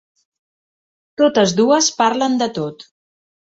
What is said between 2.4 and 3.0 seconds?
de tot.